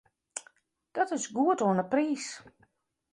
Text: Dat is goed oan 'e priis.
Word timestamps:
Dat 0.95 1.09
is 1.15 1.27
goed 1.33 1.61
oan 1.65 1.77
'e 1.83 1.87
priis. 1.93 2.27